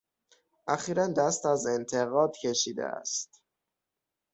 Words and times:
اخیرا 0.67 1.07
دست 1.07 1.45
از 1.45 1.65
انتقاد 1.67 2.35
کشیده 2.37 2.85
است. 2.85 3.41